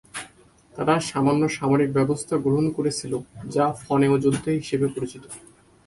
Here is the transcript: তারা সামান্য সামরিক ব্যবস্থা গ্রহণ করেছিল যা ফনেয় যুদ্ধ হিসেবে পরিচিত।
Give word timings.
তারা 0.73 0.93
সামান্য 1.09 1.43
সামরিক 1.49 1.89
ব্যবস্থা 1.93 2.35
গ্রহণ 2.37 2.65
করেছিল 2.77 3.13
যা 3.55 3.65
ফনেয় 3.83 4.15
যুদ্ধ 4.23 4.45
হিসেবে 4.59 4.87
পরিচিত। 4.95 5.23